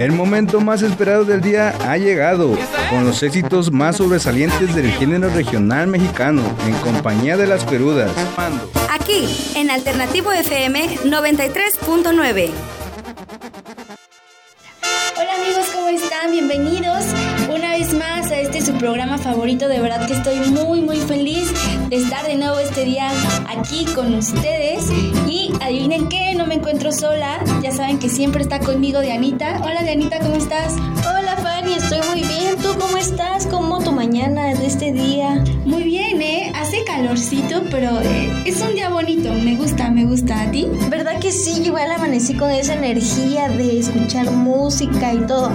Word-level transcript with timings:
El 0.00 0.12
momento 0.12 0.60
más 0.62 0.80
esperado 0.80 1.26
del 1.26 1.42
día 1.42 1.74
ha 1.86 1.98
llegado, 1.98 2.56
con 2.88 3.04
los 3.04 3.22
éxitos 3.22 3.70
más 3.70 3.98
sobresalientes 3.98 4.74
del 4.74 4.90
género 4.92 5.28
regional 5.28 5.88
mexicano, 5.88 6.42
en 6.66 6.72
compañía 6.76 7.36
de 7.36 7.46
las 7.46 7.64
perudas. 7.64 8.10
Aquí, 8.90 9.52
en 9.56 9.70
Alternativo 9.70 10.32
FM 10.32 11.00
93.9. 11.04 12.50
Hola 15.18 15.34
amigos, 15.34 15.66
¿cómo 15.74 15.88
están? 15.88 16.30
Bienvenidos 16.30 17.04
una 17.54 17.72
vez 17.72 17.92
más 17.94 18.30
a 18.30 18.38
este 18.38 18.60
su 18.60 18.72
programa 18.74 19.18
favorito. 19.18 19.68
De 19.68 19.80
verdad 19.80 20.06
que 20.06 20.14
estoy 20.14 20.38
muy 20.50 20.80
muy 20.80 20.98
feliz 20.98 21.52
de 21.88 21.96
estar 21.96 22.26
de 22.26 22.36
nuevo 22.36 22.58
este 22.58 22.84
día 22.84 23.10
aquí 23.48 23.84
con 23.94 24.14
ustedes. 24.14 24.90
Y 25.28 25.52
adivinen 25.60 26.08
qué, 26.08 26.34
no 26.34 26.46
me 26.46 26.54
encuentro 26.54 26.92
sola. 26.92 27.42
Ya 27.62 27.72
saben 27.72 27.98
que 27.98 28.08
siempre 28.08 28.42
está 28.42 28.60
conmigo 28.60 29.00
Dianita. 29.00 29.60
Hola 29.62 29.82
Dianita, 29.82 30.20
¿cómo 30.20 30.36
estás? 30.36 30.74
Hola 31.06 31.36
Fanny, 31.60 31.74
estoy 31.74 31.98
muy 32.10 32.22
bien. 32.22 32.56
¿Tú 32.62 32.78
cómo 32.78 32.96
estás? 32.96 33.46
¿Cómo 33.46 33.82
tu 33.82 33.92
mañana 33.92 34.54
de 34.54 34.66
este 34.66 34.92
día? 34.92 35.44
Muy 35.66 35.84
bien, 35.84 36.22
¿eh? 36.22 36.52
Hace 36.54 36.84
calorcito, 36.84 37.64
pero 37.70 38.00
eh, 38.00 38.30
es 38.46 38.62
un 38.62 38.74
día 38.74 38.88
bonito. 38.88 39.30
Me 39.32 39.56
gusta, 39.56 39.90
me 39.90 40.06
gusta. 40.06 40.42
¿A 40.42 40.50
ti? 40.50 40.66
¿Verdad 40.88 41.20
que 41.20 41.32
sí? 41.32 41.62
Igual 41.62 41.90
amanecí 41.90 42.34
con 42.34 42.50
esa 42.50 42.74
energía 42.74 43.48
de 43.48 43.78
escuchar 43.78 44.30
música 44.30 45.12
y 45.12 45.18
todo. 45.26 45.50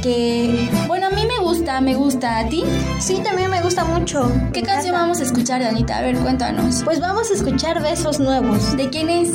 que, 0.01 0.69
bueno, 0.87 1.07
a 1.07 1.09
mí 1.09 1.25
me 1.25 1.39
gusta, 1.39 1.81
me 1.81 1.95
gusta. 1.95 2.39
¿A 2.39 2.49
ti? 2.49 2.63
Sí, 2.99 3.21
también 3.23 3.49
me 3.49 3.61
gusta 3.61 3.83
mucho. 3.85 4.31
¿Qué 4.53 4.61
canción 4.61 4.93
vamos 4.93 5.19
a 5.19 5.23
escuchar, 5.23 5.61
Danita? 5.61 5.97
A 5.97 6.01
ver, 6.01 6.17
cuéntanos. 6.17 6.83
Pues 6.83 6.99
vamos 6.99 7.31
a 7.31 7.33
escuchar 7.33 7.81
Besos 7.81 8.19
Nuevos. 8.19 8.75
¿De 8.77 8.89
quién 8.89 9.09
es? 9.09 9.29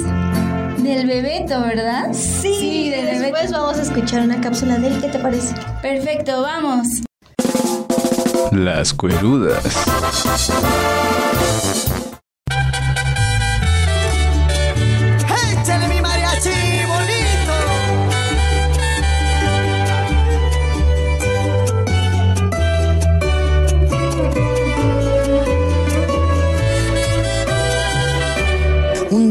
Del 0.82 1.06
Bebeto, 1.06 1.60
¿verdad? 1.60 2.12
Sí, 2.12 2.54
sí 2.58 2.90
del 2.90 3.20
después 3.20 3.52
vamos 3.52 3.78
a 3.78 3.82
escuchar 3.82 4.22
una 4.22 4.40
cápsula 4.40 4.78
de 4.78 4.88
él. 4.88 5.00
¿Qué 5.00 5.08
te 5.08 5.18
parece? 5.18 5.54
Perfecto, 5.80 6.42
vamos. 6.42 6.88
Las 8.50 8.92
cuerudas. 8.92 9.62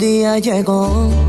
día 0.02 0.40
llegó 0.40 1.21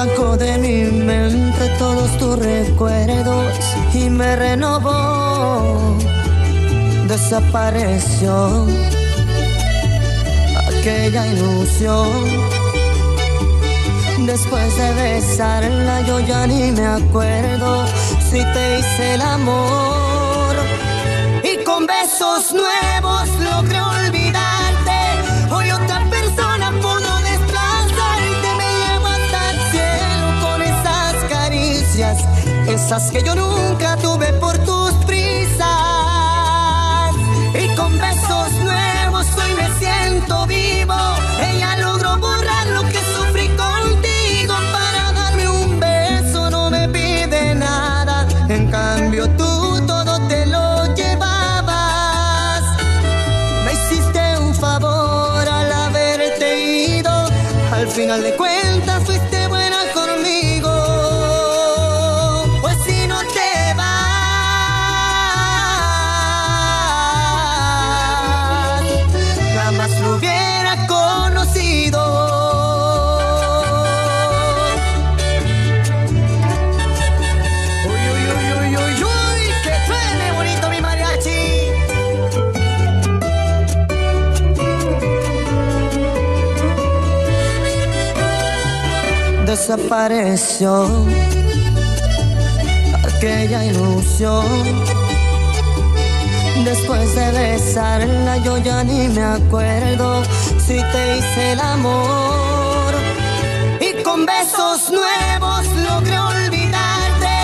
Sacó 0.00 0.34
de 0.34 0.56
mi 0.56 0.84
mente 0.84 1.68
todos 1.78 2.16
tus 2.16 2.38
recuerdos 2.38 3.52
y 3.92 4.08
me 4.08 4.34
renovó. 4.34 5.94
Desapareció 7.06 8.66
aquella 10.68 11.26
ilusión. 11.26 12.08
Después 14.24 14.74
de 14.78 14.94
besarla 14.94 16.00
yo 16.06 16.20
ya 16.20 16.46
ni 16.46 16.72
me 16.72 16.86
acuerdo 16.86 17.84
si 18.30 18.38
te 18.54 18.78
hice 18.78 19.14
el 19.16 19.20
amor. 19.20 19.99
Esas 32.84 33.10
que 33.10 33.22
yo 33.22 33.34
nunca 33.34 33.96
tuve 33.96 34.32
por 34.34 34.56
tus 34.58 34.92
prisas. 35.06 35.68
Y 37.62 37.74
con 37.76 37.92
besos 37.98 38.52
nuevos 38.68 39.26
hoy 39.38 39.52
me 39.60 39.68
siento 39.78 40.46
vivo. 40.46 40.98
Ella 41.50 41.76
logró 41.76 42.16
borrar 42.18 42.66
lo 42.68 42.82
que 42.92 43.00
sufrí 43.14 43.48
contigo. 43.64 44.54
Para 44.72 45.12
darme 45.12 45.48
un 45.48 45.78
beso 45.78 46.50
no 46.50 46.70
me 46.70 46.88
pide 46.88 47.54
nada. 47.54 48.26
En 48.48 48.70
cambio 48.70 49.28
tú 49.36 49.80
todo 49.86 50.12
te 50.28 50.46
lo 50.46 50.94
llevabas. 50.94 52.62
Me 53.64 53.72
hiciste 53.74 54.38
un 54.38 54.54
favor 54.54 55.46
al 55.48 55.72
haberte 55.72 56.46
ido. 56.96 57.12
Al 57.72 57.86
final 57.88 58.22
de 58.22 58.34
cuentas 58.36 58.49
Desapareció 89.70 90.84
aquella 93.04 93.66
ilusión. 93.66 94.44
Después 96.64 97.14
de 97.14 97.30
besarla 97.30 98.38
yo 98.38 98.58
ya 98.58 98.82
ni 98.82 99.06
me 99.10 99.22
acuerdo 99.22 100.24
si 100.58 100.74
te 100.74 101.18
hice 101.18 101.52
el 101.52 101.60
amor. 101.60 102.94
Y 103.80 104.02
con 104.02 104.26
besos 104.26 104.90
nuevos 104.90 105.64
logré 105.88 106.18
olvidarte. 106.18 107.36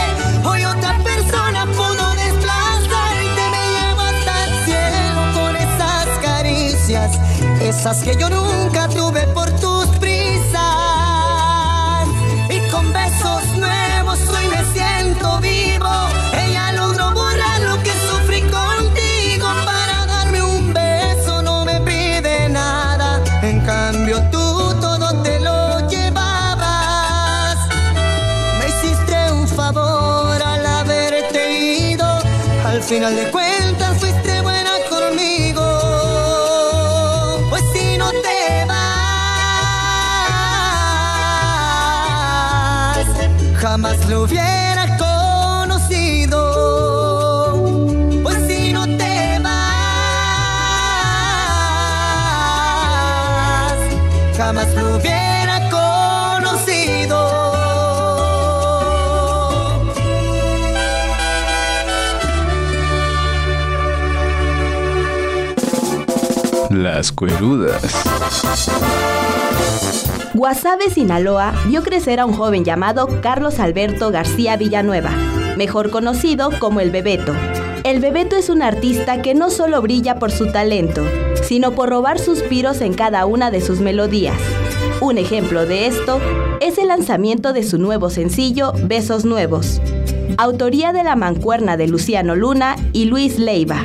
Hoy 0.45 0.65
otra 0.65 0.99
persona 1.05 1.65
pudo 1.67 2.13
desplazarte. 2.25 3.43
Me 3.53 3.65
llevo 3.77 4.01
hasta 4.01 4.45
el 4.47 4.65
cielo 4.65 5.21
con 5.33 5.55
esas 5.55 6.09
caricias. 6.21 7.21
Esas 7.61 8.03
que 8.03 8.17
yo 8.17 8.29
nunca 8.31 8.89
tuve 8.89 9.29
por 9.29 9.46
final 32.87 33.17
de 33.17 33.31
cuentas 33.33 33.99
fuiste 33.99 34.41
buena 34.43 34.71
conmigo. 34.89 35.61
Pues 37.51 37.63
si 37.73 37.99
no 37.99 38.11
te 38.11 38.65
vas, 38.67 38.87
jamás 43.57 44.07
lo 44.09 44.23
hubiera 44.23 44.97
conocido. 44.99 46.39
Pues 48.23 48.37
si 48.47 48.73
no 48.73 48.87
te 48.87 49.41
vas, 49.41 49.57
jamás 54.37 54.73
lo 54.75 54.97
hubiera 54.97 55.36
Las 66.87 67.11
cuerudas. 67.11 67.83
Guasave, 70.35 70.89
Sinaloa, 70.89 71.53
vio 71.67 71.83
crecer 71.83 72.21
a 72.21 72.25
un 72.25 72.33
joven 72.33 72.65
llamado 72.65 73.09
Carlos 73.23 73.59
Alberto 73.59 74.13
García 74.13 74.57
Villanueva, 74.57 75.11
mejor 75.57 75.91
conocido 75.91 76.53
como 76.61 76.79
el 76.79 76.93
Bebeto. 76.93 77.35
El 77.83 77.99
Bebeto 77.99 78.37
es 78.37 78.51
un 78.51 78.63
artista 78.63 79.21
que 79.21 79.35
no 79.35 79.51
solo 79.51 79.83
brilla 79.83 80.21
por 80.21 80.31
su 80.31 80.53
talento, 80.53 81.03
sino 81.43 81.73
por 81.73 81.89
robar 81.89 82.21
suspiros 82.21 82.81
en 82.81 82.95
cada 82.95 83.27
una 83.27 83.51
de 83.51 83.63
sus 83.63 83.81
melodías. 83.81 84.39
Un 85.01 85.19
ejemplo 85.19 85.67
de 85.67 85.87
esto 85.87 86.21
es 86.61 86.79
el 86.79 86.87
lanzamiento 86.87 87.53
de 87.53 87.65
su 87.65 87.79
nuevo 87.79 88.11
sencillo 88.11 88.73
Besos 88.85 89.25
Nuevos, 89.25 89.81
autoría 90.39 90.93
de 90.93 91.03
la 91.03 91.17
mancuerna 91.17 91.77
de 91.77 91.89
Luciano 91.89 92.35
Luna 92.35 92.77
y 92.93 93.07
Luis 93.07 93.39
Leiva. 93.39 93.83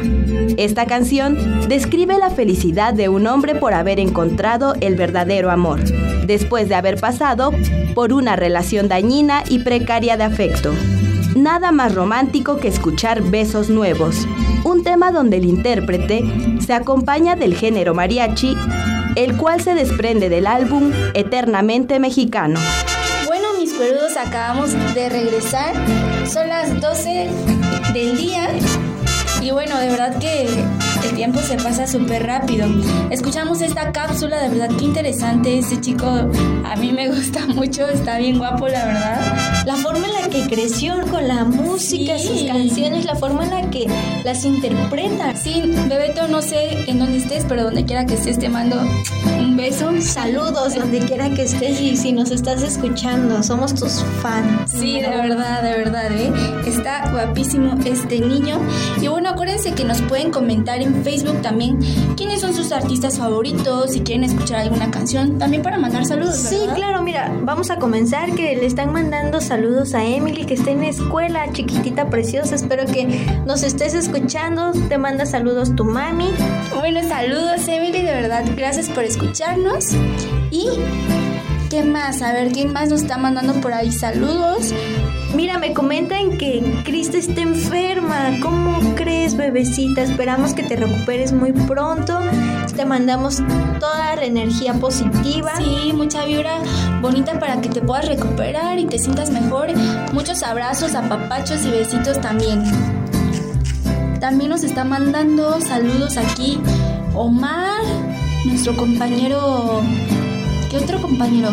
Esta 0.57 0.85
canción 0.85 1.67
describe 1.67 2.17
la 2.17 2.29
felicidad 2.29 2.93
de 2.93 3.09
un 3.09 3.27
hombre 3.27 3.55
por 3.55 3.73
haber 3.73 3.99
encontrado 3.99 4.75
el 4.81 4.95
verdadero 4.95 5.49
amor, 5.49 5.81
después 6.25 6.69
de 6.69 6.75
haber 6.75 6.99
pasado 6.99 7.51
por 7.95 8.13
una 8.13 8.35
relación 8.35 8.87
dañina 8.87 9.43
y 9.49 9.59
precaria 9.59 10.17
de 10.17 10.23
afecto. 10.23 10.73
Nada 11.35 11.71
más 11.71 11.95
romántico 11.95 12.57
que 12.57 12.67
escuchar 12.67 13.21
Besos 13.21 13.69
Nuevos, 13.69 14.27
un 14.65 14.83
tema 14.83 15.11
donde 15.11 15.37
el 15.37 15.45
intérprete 15.45 16.23
se 16.59 16.73
acompaña 16.73 17.35
del 17.35 17.55
género 17.55 17.93
mariachi, 17.93 18.55
el 19.15 19.37
cual 19.37 19.61
se 19.61 19.73
desprende 19.73 20.29
del 20.29 20.47
álbum 20.47 20.91
Eternamente 21.13 21.99
Mexicano. 21.99 22.59
Cuerudos, 23.81 24.15
acabamos 24.15 24.73
de 24.93 25.09
regresar. 25.09 25.73
Son 26.31 26.47
las 26.47 26.79
12 26.79 27.29
del 27.95 28.15
día. 28.15 28.47
Y 29.41 29.49
bueno, 29.49 29.75
de 29.79 29.87
verdad 29.89 30.19
que 30.19 30.47
tiempo 31.21 31.39
se 31.41 31.55
pasa 31.57 31.85
súper 31.85 32.25
rápido. 32.25 32.65
Escuchamos 33.11 33.61
esta 33.61 33.91
cápsula, 33.91 34.41
de 34.41 34.49
verdad 34.49 34.75
que 34.75 34.85
interesante. 34.85 35.59
Ese 35.59 35.79
chico 35.79 36.07
a 36.07 36.75
mí 36.77 36.91
me 36.91 37.09
gusta 37.15 37.45
mucho, 37.45 37.87
está 37.87 38.17
bien 38.17 38.39
guapo, 38.39 38.67
la 38.67 38.85
verdad. 38.85 39.63
La 39.67 39.75
forma 39.75 40.07
en 40.07 40.13
la 40.13 40.29
que 40.29 40.47
creció 40.47 40.95
con 41.11 41.27
la 41.27 41.43
música, 41.43 42.17
sus 42.17 42.41
canciones, 42.41 43.05
la 43.05 43.13
forma 43.13 43.43
en 43.43 43.51
la 43.51 43.69
que 43.69 43.85
las 44.23 44.43
interpreta. 44.45 45.35
Sí, 45.35 45.61
Bebeto, 45.87 46.27
no 46.27 46.41
sé 46.41 46.89
en 46.89 46.97
dónde 46.97 47.19
estés, 47.19 47.45
pero 47.47 47.65
donde 47.65 47.85
quiera 47.85 48.07
que 48.07 48.15
estés 48.15 48.39
te 48.39 48.49
mando 48.49 48.81
un 49.37 49.55
beso. 49.55 49.91
Saludos 50.01 50.73
donde 50.73 51.01
quiera 51.01 51.29
que 51.29 51.43
estés 51.43 51.79
y 51.81 51.97
si 51.97 52.13
nos 52.13 52.31
estás 52.31 52.63
escuchando, 52.63 53.43
somos 53.43 53.75
tus 53.75 54.03
fans. 54.23 54.71
Sí, 54.71 54.99
de 54.99 55.09
verdad, 55.09 55.61
de 55.61 55.77
verdad, 55.77 56.11
¿eh? 56.13 56.31
Está 56.65 57.11
guapísimo 57.11 57.77
este 57.85 58.21
niño. 58.21 58.59
Y 58.99 59.07
bueno, 59.07 59.29
acuérdense 59.29 59.73
que 59.73 59.83
nos 59.83 60.01
pueden 60.01 60.31
comentar 60.31 60.81
en 60.81 61.03
Facebook 61.03 61.10
también 61.41 61.79
quiénes 62.15 62.41
son 62.41 62.53
sus 62.53 62.71
artistas 62.71 63.17
favoritos, 63.17 63.91
si 63.91 64.01
quieren 64.01 64.23
escuchar 64.23 64.59
alguna 64.59 64.89
canción, 64.91 65.37
también 65.37 65.61
para 65.61 65.77
mandar 65.77 66.05
saludos. 66.05 66.35
Sí, 66.35 66.59
claro, 66.75 67.01
mira, 67.01 67.31
vamos 67.41 67.69
a 67.69 67.77
comenzar 67.77 68.33
que 68.33 68.55
le 68.55 68.65
están 68.65 68.93
mandando 68.93 69.41
saludos 69.41 69.93
a 69.93 70.03
Emily 70.03 70.45
que 70.45 70.53
está 70.53 70.71
en 70.71 70.81
la 70.81 70.87
escuela, 70.87 71.51
chiquitita 71.51 72.09
preciosa, 72.09 72.55
espero 72.55 72.85
que 72.85 73.25
nos 73.45 73.63
estés 73.63 73.93
escuchando, 73.93 74.71
te 74.89 74.97
manda 74.97 75.25
saludos 75.25 75.75
tu 75.75 75.83
mami. 75.83 76.29
Bueno, 76.75 77.01
saludos 77.07 77.67
Emily, 77.67 78.01
de 78.01 78.13
verdad, 78.13 78.45
gracias 78.55 78.89
por 78.89 79.03
escucharnos. 79.03 79.89
Y 80.49 80.67
¿Qué 81.71 81.83
más? 81.83 82.21
A 82.21 82.33
ver, 82.33 82.51
¿quién 82.51 82.73
más 82.73 82.89
nos 82.89 83.03
está 83.03 83.17
mandando 83.17 83.53
por 83.61 83.71
ahí 83.71 83.93
saludos? 83.93 84.73
Mira, 85.33 85.57
me 85.57 85.71
comentan 85.71 86.37
que 86.37 86.81
Krista 86.83 87.17
está 87.17 87.39
enferma. 87.39 88.39
¿Cómo 88.41 88.77
crees, 88.95 89.37
bebecita? 89.37 90.01
Esperamos 90.01 90.53
que 90.53 90.63
te 90.63 90.75
recuperes 90.75 91.31
muy 91.31 91.53
pronto. 91.53 92.19
Te 92.75 92.83
mandamos 92.83 93.41
toda 93.79 94.17
la 94.17 94.25
energía 94.25 94.73
positiva. 94.73 95.53
Sí, 95.59 95.93
mucha 95.93 96.25
vibra 96.25 96.57
bonita 96.99 97.39
para 97.39 97.61
que 97.61 97.69
te 97.69 97.79
puedas 97.79 98.05
recuperar 98.05 98.77
y 98.77 98.83
te 98.83 98.99
sientas 98.99 99.29
mejor. 99.29 99.69
Muchos 100.11 100.43
abrazos, 100.43 100.93
apapachos 100.93 101.63
y 101.63 101.69
besitos 101.69 102.19
también. 102.19 102.65
También 104.19 104.49
nos 104.49 104.65
está 104.65 104.83
mandando 104.83 105.61
saludos 105.61 106.17
aquí 106.17 106.59
Omar, 107.15 107.81
nuestro 108.45 108.75
compañero 108.75 109.81
¿Qué 110.71 110.77
otro 110.77 111.01
compañero? 111.01 111.49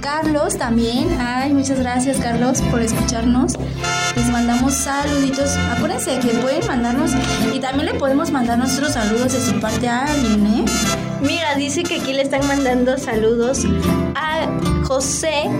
Carlos 0.00 0.56
también. 0.56 1.20
Ay, 1.20 1.52
muchas 1.52 1.78
gracias 1.78 2.16
Carlos 2.16 2.62
por 2.70 2.80
escucharnos. 2.80 3.52
Les 4.16 4.30
mandamos 4.30 4.72
saluditos. 4.72 5.54
Acuérdense 5.76 6.18
que 6.20 6.28
pueden 6.38 6.66
mandarnos 6.66 7.10
y 7.54 7.60
también 7.60 7.92
le 7.92 7.94
podemos 7.98 8.30
mandar 8.30 8.56
nuestros 8.56 8.94
saludos 8.94 9.34
de 9.34 9.42
su 9.42 9.60
parte 9.60 9.90
a 9.90 10.06
alguien, 10.06 10.46
¿eh? 10.46 10.64
Mira, 11.20 11.54
dice 11.56 11.82
que 11.82 12.00
aquí 12.00 12.14
le 12.14 12.22
están 12.22 12.48
mandando 12.48 12.96
saludos 12.96 13.66
a 14.14 14.48
José 14.84 15.50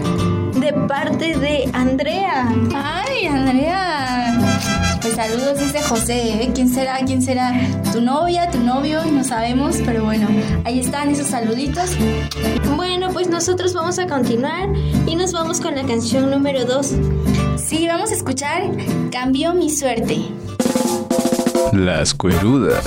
de 0.55 0.73
parte 0.89 1.37
de 1.37 1.69
Andrea. 1.75 2.49
Pues 2.49 2.73
saludos, 5.29 5.59
dice 5.59 5.83
José. 5.83 6.43
¿eh? 6.43 6.51
¿Quién 6.55 6.69
será? 6.69 6.99
¿Quién 7.05 7.21
será? 7.21 7.53
¿Tu 7.93 8.01
novia? 8.01 8.51
¿Tu 8.51 8.59
novio? 8.61 9.05
No 9.07 9.25
sabemos, 9.25 9.77
pero 9.85 10.05
bueno, 10.05 10.29
ahí 10.65 10.79
están 10.79 11.11
esos 11.11 11.27
saluditos. 11.27 11.91
Bueno, 12.77 13.09
pues 13.13 13.29
nosotros 13.29 13.75
vamos 13.75 13.99
a 13.99 14.07
continuar 14.07 14.69
y 15.07 15.17
nos 15.17 15.33
vamos 15.33 15.61
con 15.61 15.75
la 15.75 15.85
canción 15.85 16.31
número 16.31 16.65
2. 16.65 16.93
Sí, 17.57 17.87
vamos 17.89 18.11
a 18.11 18.15
escuchar 18.15 18.71
Cambió 19.11 19.53
mi 19.53 19.71
suerte. 19.71 20.29
Las 21.73 22.15
cuerudas. 22.15 22.85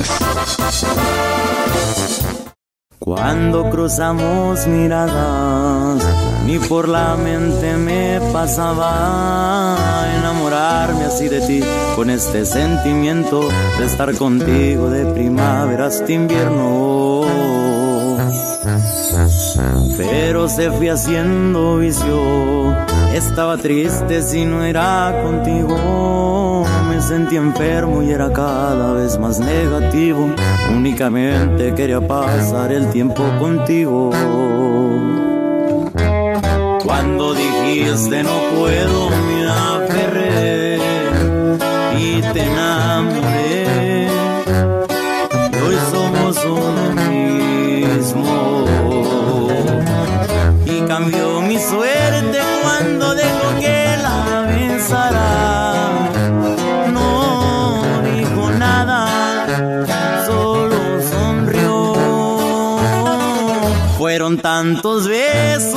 Cuando 3.00 3.70
cruzamos 3.70 4.66
miradas, 4.68 6.04
ni 6.50 6.58
por 6.58 6.90
la 6.90 7.16
mente 7.16 7.78
me 7.78 8.20
pasaba 8.34 9.78
enamorarme 10.18 11.06
así 11.06 11.30
de 11.30 11.42
ti, 11.42 11.62
con 11.96 12.10
este 12.10 12.44
sentimiento 12.44 13.48
de 13.78 13.86
estar 13.86 14.16
contigo 14.16 14.90
de 14.90 15.06
primavera 15.14 15.86
hasta 15.86 16.12
invierno. 16.12 17.22
Pero 19.96 20.50
se 20.50 20.72
fui 20.72 20.90
haciendo 20.90 21.78
vicio, 21.78 22.76
estaba 23.14 23.58
triste 23.58 24.24
si 24.24 24.44
no 24.44 24.64
era 24.64 25.22
contigo. 25.24 26.66
Me 26.90 27.00
sentí 27.00 27.36
enfermo 27.36 28.02
y 28.02 28.10
era 28.10 28.34
cada 28.34 28.94
vez 28.94 29.20
más 29.20 29.40
negativo. 29.40 30.32
Únicamente 30.76 31.76
quería 31.76 32.02
pasar 32.02 32.72
el 32.72 32.90
tiempo 32.90 33.24
contigo. 33.38 34.10
Cuando 37.02 37.34
dijiste 37.34 38.24
no 38.24 38.38
puedo, 38.58 39.10
me 39.10 39.48
aferré 39.48 40.78
y 41.98 42.22
te 42.22 42.44
enamoré. 42.44 44.10
Hoy 45.66 45.78
somos 45.94 46.44
uno 46.44 46.92
mismo 47.10 48.68
y 50.66 50.82
cambió 50.90 51.40
mi 51.40 51.58
suerte 51.58 52.40
cuando 52.64 53.16
dejó 53.16 53.60
que 53.62 53.96
la 54.04 54.42
besara. 54.52 56.10
No 56.92 57.82
dijo 58.14 58.52
nada, 58.52 60.26
solo 60.26 61.02
sonrió. 61.10 61.96
Fueron 63.98 64.38
tantos 64.38 65.08
besos 65.08 65.69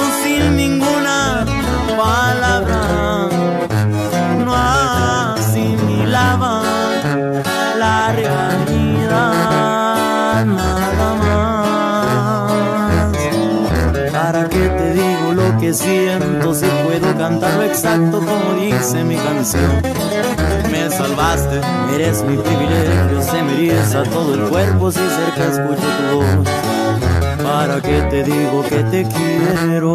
siento 15.75 16.55
si 16.55 16.67
puedo 16.85 17.17
cantarlo 17.17 17.63
exacto 17.63 18.19
como 18.19 18.61
dice 18.61 19.05
mi 19.05 19.17
canción? 19.17 19.83
Me 20.71 20.91
salvaste, 20.91 21.61
eres 21.95 22.23
mi 22.23 22.37
privilegio, 22.37 23.23
se 23.23 23.43
me 23.43 23.55
eriza 23.55 24.03
todo 24.05 24.35
el 24.35 24.51
cuerpo 24.51 24.91
si 24.91 24.99
cerca 24.99 25.45
escucho 25.51 25.83
tu 25.83 26.17
voz. 26.17 26.49
¿Para 27.43 27.81
qué 27.81 28.03
te 28.11 28.23
digo 28.25 28.63
que 28.69 28.83
te 28.85 29.07
quiero? 29.07 29.95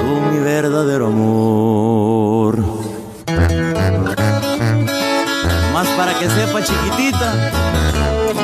Tú 0.00 0.30
mi 0.30 0.38
verdadero 0.40 1.06
amor. 1.06 2.58
Más 5.72 5.88
para 5.96 6.18
que 6.18 6.28
sepa 6.28 6.62
chiquitita, 6.62 7.32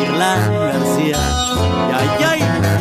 Irlanda 0.02 0.72
García. 0.72 1.16
Ay, 1.98 2.24
ay. 2.26 2.77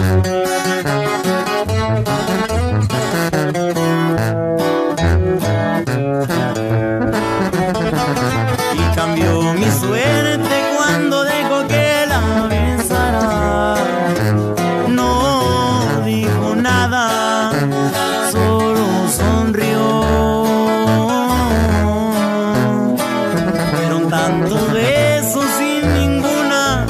beso 24.73 25.41
sin 25.57 25.93
ninguna 25.93 26.85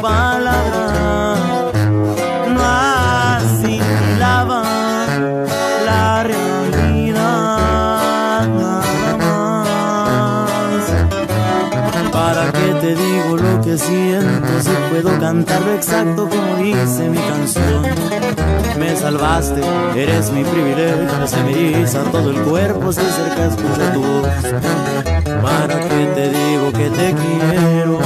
palabra. 0.00 1.36
No 2.54 2.62
asimilaba 3.36 4.62
la 5.86 6.22
realidad 6.24 7.22
¿Para 12.12 12.52
qué 12.52 12.74
te 12.80 12.94
digo 12.94 13.36
lo 13.36 13.60
que 13.62 13.78
siento 13.78 14.60
si 14.60 14.70
puedo 14.90 15.18
cantarlo 15.18 15.72
exacto 15.74 16.28
como 16.28 16.56
dice 16.56 17.08
mi 17.08 17.18
canción? 17.18 18.22
me 18.78 18.96
salvaste, 18.96 19.60
eres 19.96 20.30
mi 20.32 20.42
privilegio, 20.44 21.26
se 21.26 21.42
me 21.44 21.52
eriza 21.52 22.02
todo 22.10 22.30
el 22.30 22.40
cuerpo 22.42 22.92
si 22.92 23.00
acercas 23.00 23.56
escucha 23.56 23.92
tu 23.92 24.02
voz. 24.02 24.28
Para 25.42 25.80
que 25.88 26.06
te 26.14 26.28
diga 26.30 26.51
digo 26.62 26.72
que 26.78 26.90
te 26.90 27.14
quiero? 27.14 27.98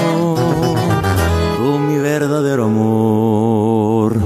Tú 1.57 1.79
mi 1.79 1.99
verdadero 1.99 2.65
amor. 2.65 4.17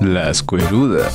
Las 0.00 0.42
cuerudas. 0.42 1.12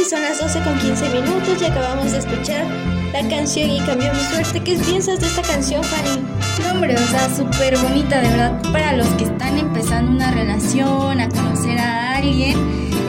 Y 0.00 0.04
son 0.04 0.22
las 0.22 0.38
12 0.38 0.62
con 0.62 0.78
15 0.78 1.10
minutos 1.10 1.60
y 1.60 1.64
acabamos 1.66 2.12
de 2.12 2.18
escuchar 2.18 2.64
la 3.12 3.28
canción 3.28 3.68
y 3.70 3.80
cambió 3.80 4.10
mi 4.14 4.20
suerte. 4.20 4.60
¿Qué 4.60 4.76
piensas 4.76 5.20
de 5.20 5.26
esta 5.26 5.42
canción, 5.42 5.84
Fanny? 5.84 6.22
No, 6.62 6.70
hombre, 6.70 6.94
o 6.94 7.06
sea, 7.08 7.28
súper 7.34 7.76
bonita, 7.76 8.22
de 8.22 8.28
verdad, 8.28 8.62
para 8.72 8.96
los 8.96 9.06
que 9.08 9.24
están 9.24 9.58
empezando 9.58 10.12
una 10.12 10.30
relación, 10.30 11.20
a 11.20 11.28
conocer 11.28 11.78
a 11.78 12.16
alguien. 12.16 12.56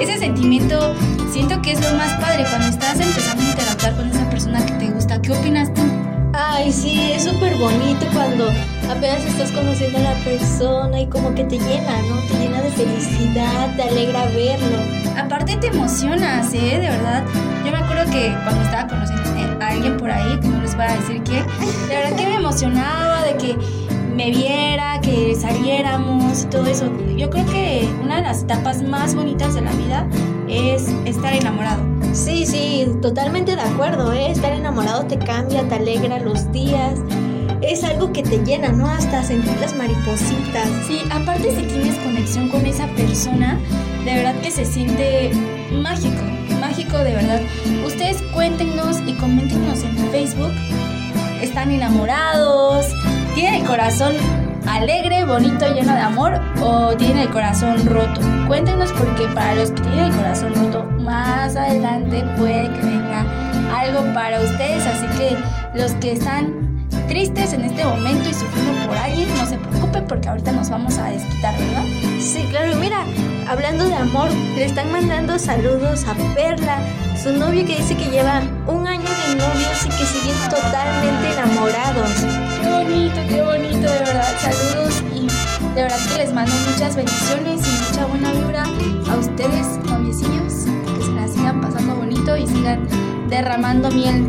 Ese 0.01 0.17
sentimiento, 0.17 0.93
siento 1.31 1.61
que 1.61 1.71
es 1.71 1.81
lo 1.81 1.97
más 1.97 2.13
padre 2.19 2.43
cuando 2.49 2.67
estás 2.67 2.99
empezando 2.99 3.41
a 3.41 3.49
interactuar 3.51 3.95
con 3.95 4.09
esa 4.09 4.29
persona 4.29 4.65
que 4.65 4.73
te 4.73 4.85
gusta. 4.87 5.21
¿Qué 5.21 5.31
opinas 5.31 5.73
tú? 5.73 5.81
Ay, 6.33 6.73
sí, 6.73 7.13
es 7.13 7.23
súper 7.23 7.55
bonito 7.55 8.05
cuando 8.13 8.51
apenas 8.91 9.23
estás 9.25 9.51
conociendo 9.51 9.97
a 9.99 10.01
la 10.01 10.13
persona 10.23 10.99
y 10.99 11.07
como 11.07 11.33
que 11.33 11.43
te 11.45 11.57
llena, 11.57 12.01
¿no? 12.03 12.19
Te 12.27 12.37
llena 12.39 12.61
de 12.61 12.69
felicidad, 12.71 13.75
te 13.75 13.83
alegra 13.83 14.25
verlo. 14.25 14.77
Aparte 15.17 15.57
te 15.57 15.67
emocionas, 15.67 16.53
¿eh? 16.53 16.79
De 16.79 16.89
verdad. 16.89 17.23
Yo 17.65 17.71
me 17.71 17.77
acuerdo 17.77 18.11
que 18.11 18.35
cuando 18.43 18.61
estaba 18.63 18.87
conociendo 18.87 19.63
a 19.63 19.67
alguien 19.67 19.97
por 19.97 20.11
ahí, 20.11 20.39
no 20.43 20.61
les 20.61 20.75
voy 20.75 20.85
a 20.85 20.95
decir 20.95 21.21
quién, 21.23 21.45
de 21.87 21.95
verdad 21.95 22.15
que 22.17 22.27
me 22.27 22.35
emocionaba 22.35 23.23
de 23.23 23.37
que 23.37 23.57
me 24.15 24.29
viera, 24.29 24.99
que 25.01 25.35
saliéramos 25.35 26.43
y 26.43 26.45
todo 26.47 26.65
eso. 26.65 26.91
Yo 27.15 27.29
creo 27.29 27.45
que 27.45 27.89
una 28.03 28.17
de 28.17 28.23
las 28.23 28.43
etapas 28.43 28.81
más 28.81 29.15
bonitas 29.15 29.53
de 29.53 29.61
la 29.61 29.71
vida 29.71 30.07
es 30.49 30.89
estar 31.05 31.33
enamorado. 31.33 31.83
Sí, 32.13 32.45
sí, 32.45 32.85
totalmente 33.01 33.55
de 33.55 33.61
acuerdo, 33.61 34.11
¿eh? 34.11 34.31
Estar 34.31 34.51
enamorado 34.51 35.05
te 35.05 35.17
cambia, 35.17 35.63
te 35.63 35.75
alegra 35.75 36.19
los 36.19 36.51
días. 36.51 36.99
Es 37.61 37.83
algo 37.83 38.11
que 38.11 38.23
te 38.23 38.43
llena, 38.43 38.69
¿no? 38.69 38.87
Hasta 38.87 39.23
sentir 39.23 39.55
las 39.59 39.75
maripositas. 39.75 40.67
Sí, 40.87 41.01
aparte 41.11 41.55
si 41.55 41.61
tienes 41.63 41.95
conexión 41.99 42.49
con 42.49 42.65
esa 42.65 42.87
persona, 42.87 43.59
de 44.03 44.15
verdad 44.15 44.35
que 44.41 44.49
se 44.49 44.65
siente 44.65 45.31
mágico, 45.71 46.23
mágico 46.59 46.97
de 46.97 47.13
verdad. 47.13 47.41
Ustedes 47.85 48.21
cuéntenos 48.33 48.99
y 49.05 49.13
coméntenos 49.13 49.83
en 49.83 49.95
Facebook. 50.11 50.51
¿Están 51.41 51.71
enamorados? 51.71 52.87
¿Tienen 53.35 53.61
el 53.61 53.67
corazón 53.67 54.13
alegre, 54.67 55.23
bonito, 55.25 55.71
lleno 55.73 55.93
de 55.93 56.01
amor 56.01 56.39
o 56.61 56.95
tienen 56.97 57.19
el 57.19 57.29
corazón 57.29 57.85
roto? 57.85 58.21
Cuéntenos 58.47 58.91
porque 58.93 59.27
para 59.35 59.55
los 59.55 59.71
que 59.71 59.81
tienen 59.81 60.05
el 60.05 60.15
corazón 60.15 60.55
roto, 60.55 60.83
más 60.99 61.55
adelante 61.55 62.23
puede 62.37 62.71
que 62.73 62.85
venga 62.85 63.25
algo 63.75 64.13
para 64.13 64.41
ustedes. 64.41 64.83
Así 64.85 65.05
que 65.17 65.37
los 65.79 65.91
que 65.93 66.13
están 66.13 66.70
tristes 67.07 67.53
en 67.53 67.65
este 67.65 67.83
momento 67.83 68.29
y 68.29 68.33
sufriendo 68.33 68.87
por 68.87 68.97
alguien, 68.97 69.27
no 69.37 69.45
se 69.45 69.57
preocupen 69.57 70.05
porque 70.07 70.29
ahorita 70.29 70.51
nos 70.51 70.69
vamos 70.69 70.97
a 70.97 71.09
desquitar, 71.09 71.57
¿verdad? 71.57 71.83
Sí, 72.19 72.45
claro, 72.49 72.71
y 72.71 72.75
mira, 72.75 73.03
hablando 73.47 73.85
de 73.85 73.95
amor, 73.95 74.29
le 74.55 74.65
están 74.65 74.91
mandando 74.91 75.37
saludos 75.37 76.05
a 76.05 76.13
Perla, 76.35 76.79
su 77.21 77.33
novio 77.33 77.65
que 77.65 77.77
dice 77.77 77.95
que 77.95 78.09
lleva 78.09 78.41
un 78.67 78.87
año 78.87 79.03
de 79.03 79.35
novios 79.35 79.85
y 79.85 79.89
que 79.89 80.05
siguen 80.05 80.37
totalmente 80.49 81.33
enamorados. 81.33 82.11
Qué 82.61 82.69
bonito, 82.69 83.19
qué 83.27 83.41
bonito, 83.41 83.91
de 83.91 83.99
verdad. 83.99 84.29
Saludos 84.39 85.03
y 85.13 85.27
de 85.75 85.83
verdad 85.83 85.97
que 86.11 86.17
les 86.17 86.33
mando 86.33 86.51
muchas 86.71 86.95
bendiciones 86.95 87.61
y 87.67 87.89
mucha 87.89 88.05
buena 88.05 88.31
vibra 88.31 88.63
a 89.11 89.17
ustedes, 89.17 89.67
noviecillos, 89.85 90.65
que 90.97 91.05
se 91.05 91.11
la 91.11 91.27
sigan 91.27 91.61
pasando 91.61 91.95
bonito 91.95 92.37
y 92.37 92.47
sigan 92.47 92.87
derramando 93.29 93.89
miel 93.91 94.27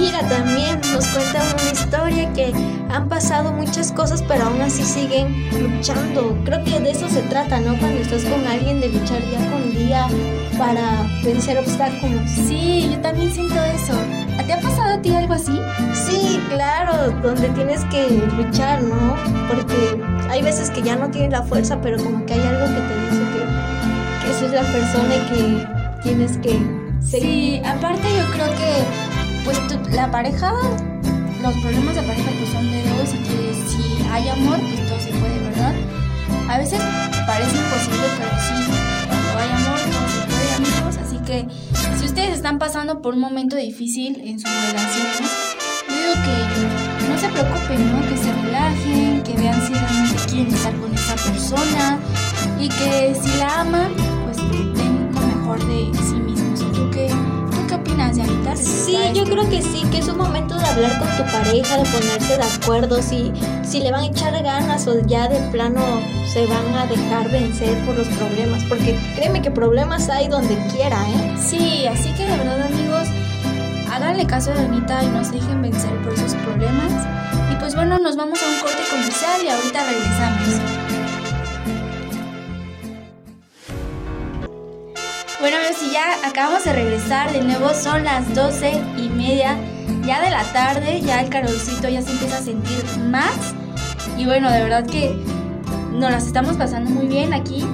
Mira, 0.00 0.26
también 0.30 0.80
nos 0.94 1.06
cuentan 1.08 1.42
una 1.60 1.72
historia 1.72 2.32
que 2.32 2.54
han 2.90 3.06
pasado 3.10 3.52
muchas 3.52 3.92
cosas, 3.92 4.24
pero 4.26 4.44
aún 4.44 4.62
así 4.62 4.82
siguen 4.82 5.46
luchando. 5.52 6.38
Creo 6.46 6.64
que 6.64 6.80
de 6.80 6.92
eso 6.92 7.06
se 7.10 7.20
trata, 7.20 7.60
¿no? 7.60 7.76
Cuando 7.78 8.00
estás 8.00 8.24
con 8.24 8.46
alguien, 8.46 8.80
de 8.80 8.88
luchar 8.88 9.20
día 9.28 9.38
con 9.50 9.70
día 9.70 10.06
para 10.56 11.06
vencer 11.22 11.58
obstáculos. 11.58 12.30
Sí, 12.30 12.88
yo 12.90 12.98
también 13.00 13.30
siento 13.30 13.62
eso. 13.62 13.92
¿Te 14.46 14.54
ha 14.54 14.60
pasado 14.60 14.94
a 14.94 15.02
ti 15.02 15.14
algo 15.14 15.34
así? 15.34 15.60
Sí, 15.92 16.40
claro, 16.48 17.12
donde 17.22 17.50
tienes 17.50 17.84
que 17.84 18.08
luchar, 18.38 18.82
¿no? 18.82 19.14
Porque 19.48 20.02
hay 20.30 20.40
veces 20.40 20.70
que 20.70 20.80
ya 20.80 20.96
no 20.96 21.10
tienes 21.10 21.32
la 21.32 21.42
fuerza, 21.42 21.78
pero 21.82 22.02
como 22.02 22.24
que 22.24 22.32
hay 22.32 22.40
algo 22.40 22.64
que 22.64 22.80
te 22.80 23.00
dice 23.02 23.22
que, 23.34 24.24
que 24.24 24.30
eso 24.32 24.46
es 24.46 24.52
la 24.52 24.62
persona 24.62 25.14
y 25.14 25.20
que 25.28 26.02
tienes 26.02 26.38
que 26.38 26.58
seguir. 27.00 27.60
Sí, 27.60 27.62
aparte 27.66 28.08
yo 28.16 28.24
creo 28.32 28.46
que 28.46 29.09
pues 29.44 29.58
la 29.92 30.10
pareja, 30.10 30.52
los 31.42 31.54
problemas 31.58 31.94
de 31.94 32.02
pareja 32.02 32.30
pues 32.38 32.50
son 32.50 32.70
de 32.70 32.82
dos 32.82 33.14
y 33.14 33.18
que 33.18 33.54
si 33.68 34.02
hay 34.10 34.28
amor, 34.28 34.58
pues 34.58 34.86
todo 34.86 35.00
se 35.00 35.10
puede, 35.10 35.38
¿verdad? 35.38 35.74
A 36.48 36.58
veces 36.58 36.80
parece 37.26 37.56
imposible, 37.56 38.06
pero 38.18 38.30
sí, 38.40 38.54
cuando 39.06 39.38
hay 39.38 39.50
amor, 39.50 39.78
todo 39.78 40.08
se 40.08 40.20
puede, 40.26 40.54
amigos. 40.54 40.96
Así 40.96 41.18
que 41.18 41.46
si 41.98 42.06
ustedes 42.06 42.36
están 42.36 42.58
pasando 42.58 43.02
por 43.02 43.14
un 43.14 43.20
momento 43.20 43.56
difícil 43.56 44.20
en 44.24 44.38
sus 44.38 44.50
relaciones, 44.50 45.20
yo 45.88 45.94
digo 45.94 46.14
que 46.24 47.08
no 47.08 47.18
se 47.18 47.28
preocupen, 47.28 47.92
¿no? 47.92 48.08
Que 48.08 48.16
se 48.16 48.32
relajen, 48.32 49.22
que 49.22 49.34
vean 49.34 49.60
si 49.66 49.74
realmente 49.74 50.22
quieren 50.28 50.54
estar 50.54 50.74
con 50.76 50.94
esa 50.94 51.14
persona 51.14 51.98
y 52.58 52.68
que 52.68 53.14
si 53.20 53.38
la 53.38 53.60
aman, 53.60 53.92
pues 54.24 54.36
den 54.36 55.10
lo 55.14 55.20
mejor 55.20 55.58
de 55.66 55.98
sí 55.98 56.14
mismos. 56.14 56.60
¿Tú 56.72 56.90
qué? 56.90 57.08
Yanita? 58.08 58.56
Sí, 58.56 58.96
yo 59.14 59.24
creo 59.24 59.48
que 59.48 59.62
sí, 59.62 59.82
que 59.90 59.98
es 59.98 60.08
un 60.08 60.16
momento 60.16 60.56
de 60.58 60.64
hablar 60.64 60.98
con 60.98 61.08
tu 61.16 61.32
pareja, 61.32 61.76
de 61.76 61.84
ponerse 61.84 62.36
de 62.36 62.42
acuerdo, 62.42 63.02
si, 63.02 63.32
si 63.62 63.80
le 63.80 63.90
van 63.90 64.04
a 64.04 64.06
echar 64.06 64.42
ganas 64.42 64.86
o 64.86 65.00
ya 65.06 65.28
de 65.28 65.38
plano 65.50 65.80
se 66.32 66.46
van 66.46 66.74
a 66.74 66.86
dejar 66.86 67.30
vencer 67.30 67.84
por 67.84 67.96
los 67.96 68.08
problemas, 68.08 68.64
porque 68.64 68.98
créeme 69.14 69.42
que 69.42 69.50
problemas 69.50 70.08
hay 70.08 70.28
donde 70.28 70.56
quiera, 70.72 70.96
¿eh? 71.08 71.36
Sí, 71.38 71.86
así 71.86 72.12
que 72.14 72.26
de 72.26 72.36
verdad, 72.36 72.62
amigos, 72.62 73.08
háganle 73.92 74.26
caso 74.26 74.52
a 74.52 74.54
Yanita 74.54 75.02
y 75.02 75.08
no 75.08 75.24
se 75.24 75.32
dejen 75.32 75.62
vencer 75.62 75.94
por 76.02 76.14
esos 76.14 76.34
problemas. 76.34 76.92
Y 77.52 77.56
pues 77.56 77.74
bueno, 77.74 77.98
nos 77.98 78.16
vamos 78.16 78.40
a 78.42 78.46
un 78.46 78.60
corte 78.60 78.82
comercial 78.90 79.40
y 79.44 79.48
ahorita 79.48 79.84
regresamos. 79.84 80.79
Bueno, 85.40 85.56
si 85.74 85.90
ya 85.90 86.26
acabamos 86.28 86.64
de 86.64 86.74
regresar, 86.74 87.32
de 87.32 87.40
nuevo 87.40 87.72
son 87.72 88.04
las 88.04 88.34
12 88.34 88.72
y 88.98 89.08
media 89.08 89.56
ya 90.04 90.20
de 90.20 90.28
la 90.28 90.44
tarde, 90.52 91.00
ya 91.00 91.22
el 91.22 91.30
calorcito 91.30 91.88
ya 91.88 92.02
se 92.02 92.10
empieza 92.10 92.36
a 92.36 92.42
sentir 92.42 92.84
más. 93.10 93.54
Y 94.18 94.26
bueno, 94.26 94.50
de 94.50 94.62
verdad 94.62 94.86
que 94.86 95.16
nos 95.92 96.10
las 96.10 96.26
estamos 96.26 96.56
pasando 96.56 96.90
muy 96.90 97.06
bien 97.06 97.32
aquí 97.32 97.64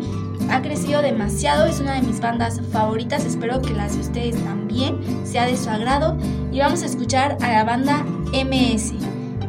ha 0.49 0.61
crecido 0.61 1.01
demasiado, 1.01 1.65
es 1.65 1.79
una 1.79 1.95
de 1.95 2.03
mis 2.03 2.19
bandas 2.19 2.61
favoritas, 2.71 3.25
espero 3.25 3.61
que 3.61 3.73
las 3.73 3.95
de 3.95 4.01
ustedes 4.01 4.43
también 4.43 4.97
sea 5.25 5.45
de 5.45 5.57
su 5.57 5.69
agrado 5.69 6.17
y 6.51 6.59
vamos 6.59 6.83
a 6.83 6.85
escuchar 6.85 7.37
a 7.41 7.51
la 7.51 7.63
banda 7.63 8.05
MS. 8.31 8.93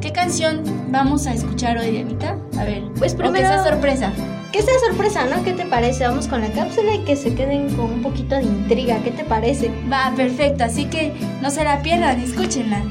¿Qué 0.01 0.13
canción 0.13 0.63
vamos 0.91 1.27
a 1.27 1.35
escuchar 1.35 1.79
hoy, 1.79 1.91
Dianita? 1.91 2.37
A 2.59 2.65
ver, 2.65 2.85
pues 2.99 3.15
primero... 3.15 3.63
Sorpresa 3.63 4.13
que 4.53 4.63
sea 4.63 4.79
sorpresa, 4.87 5.25
¿no? 5.27 5.43
¿Qué 5.45 5.53
te 5.53 5.67
parece? 5.67 6.05
Vamos 6.07 6.27
con 6.27 6.41
la 6.41 6.51
cápsula 6.51 6.95
y 6.95 7.05
que 7.05 7.17
se 7.17 7.35
queden 7.35 7.75
con 7.77 7.87
un 7.87 8.03
poquito 8.03 8.35
de 8.37 8.43
intriga. 8.43 9.03
¿Qué 9.03 9.11
te 9.11 9.25
parece? 9.25 9.71
Va, 9.93 10.13
perfecto. 10.17 10.65
Así 10.65 10.87
que 10.87 11.13
no 11.43 11.51
se 11.51 11.65
la 11.65 11.83
pierdan, 11.83 12.21
escúchenla. 12.21 12.83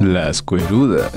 Las 0.00 0.42
cuerudas. 0.42 1.12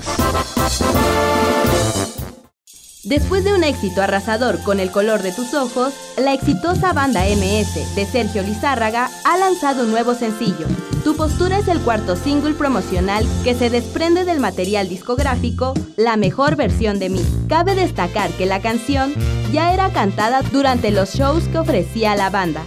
Después 3.05 3.43
de 3.43 3.53
un 3.53 3.63
éxito 3.63 4.01
arrasador 4.01 4.59
con 4.63 4.79
El 4.79 4.89
color 4.89 5.21
de 5.21 5.31
tus 5.31 5.53
ojos, 5.53 5.93
la 6.17 6.33
exitosa 6.33 6.91
banda 6.91 7.21
MS 7.21 7.95
de 7.95 8.03
Sergio 8.03 8.41
Lizárraga 8.41 9.11
ha 9.23 9.37
lanzado 9.37 9.83
un 9.83 9.91
nuevo 9.91 10.15
sencillo. 10.15 10.65
Tu 11.03 11.15
postura 11.15 11.59
es 11.59 11.67
el 11.67 11.79
cuarto 11.81 12.15
single 12.15 12.55
promocional 12.55 13.23
que 13.43 13.53
se 13.53 13.69
desprende 13.69 14.25
del 14.25 14.39
material 14.39 14.89
discográfico 14.89 15.75
La 15.97 16.17
mejor 16.17 16.55
versión 16.55 16.97
de 16.97 17.09
mí. 17.09 17.21
Cabe 17.47 17.75
destacar 17.75 18.31
que 18.31 18.47
la 18.47 18.59
canción 18.59 19.13
ya 19.51 19.71
era 19.71 19.93
cantada 19.93 20.41
durante 20.41 20.89
los 20.89 21.13
shows 21.13 21.47
que 21.49 21.59
ofrecía 21.59 22.15
la 22.15 22.31
banda, 22.31 22.63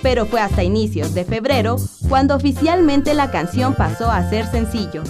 pero 0.00 0.24
fue 0.24 0.40
hasta 0.40 0.64
inicios 0.64 1.12
de 1.12 1.26
febrero 1.26 1.76
cuando 2.08 2.34
oficialmente 2.34 3.12
la 3.12 3.30
canción 3.30 3.74
pasó 3.74 4.10
a 4.10 4.26
ser 4.30 4.50
sencillo. 4.50 5.02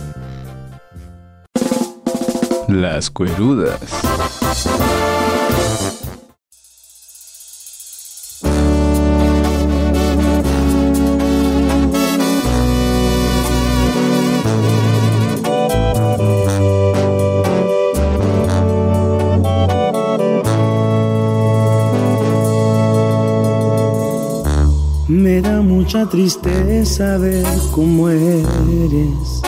Las 2.66 3.10
cuerudas. 3.10 4.11
Me 25.08 25.42
da 25.42 25.60
mucha 25.60 26.08
tristeza 26.08 27.18
ver 27.18 27.44
cómo 27.70 28.08
eres. 28.08 29.42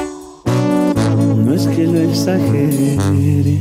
No 1.37 1.55
es 1.55 1.67
que 1.69 1.87
lo 1.87 2.01
exagere, 2.01 3.61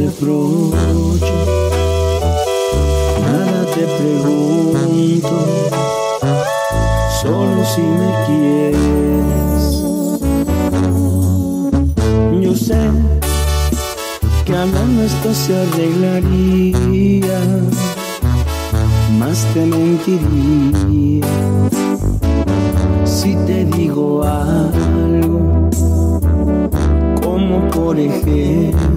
reprocho, 0.00 1.36
nada 3.20 3.66
te 3.74 3.84
pregunto, 3.98 5.36
solo 7.20 7.60
si 7.72 7.82
me 7.82 8.10
quieres. 8.26 9.62
Yo 12.40 12.52
sé 12.56 12.80
que 14.46 14.52
hablando 14.56 15.02
esto 15.02 15.34
se 15.34 15.52
arreglaría 15.64 17.40
más 19.18 19.44
te 19.52 19.66
mentiría 19.66 21.26
si 23.04 23.34
te 23.46 23.66
digo 23.66 24.22
algo, 24.24 25.68
como 27.22 27.68
por 27.68 27.98
ejemplo 27.98 28.89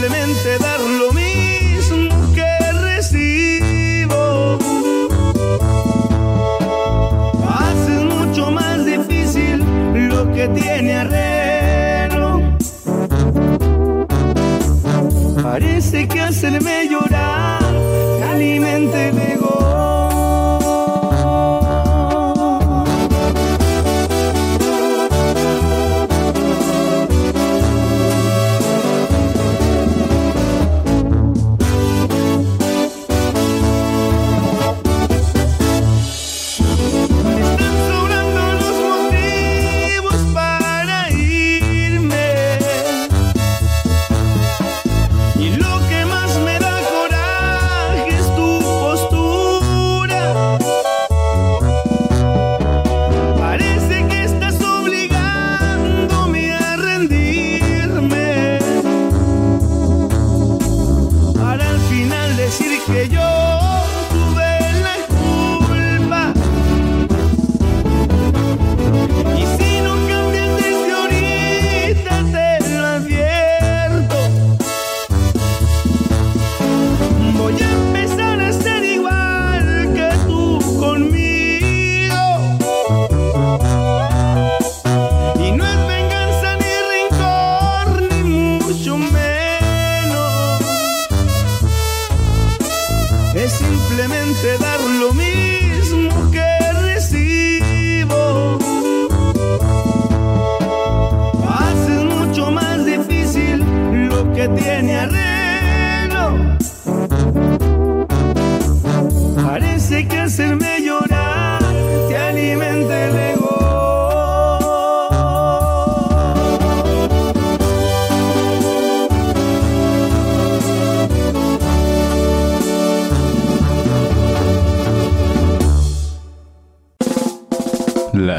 simplemente 0.00 0.58
dar 0.58 0.78
lo 0.78 1.12
mismo 1.12 2.32
que 2.32 2.72
recibo. 2.72 4.58
Haces 7.48 8.04
mucho 8.04 8.50
más 8.52 8.84
difícil 8.86 9.58
lo 10.08 10.30
que 10.32 10.48
tiene 10.48 10.98
arreglo. 10.98 12.42
Parece 15.42 16.06
que 16.06 16.20
hacerme 16.20 16.88
llorar 16.88 17.57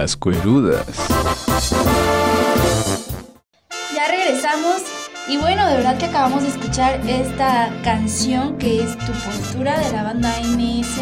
Las 0.09 0.17
cuerudas. 0.17 0.87
Ya 3.93 4.07
regresamos 4.07 4.81
y 5.27 5.37
bueno, 5.37 5.67
de 5.67 5.75
verdad 5.75 5.99
que 5.99 6.05
acabamos 6.07 6.41
de 6.41 6.49
escuchar 6.49 6.99
esta 7.07 7.71
canción 7.83 8.57
que 8.57 8.81
es 8.81 8.97
Tu 8.97 9.11
postura 9.11 9.79
de 9.79 9.91
la 9.91 10.01
banda 10.01 10.33
MS. 10.41 10.97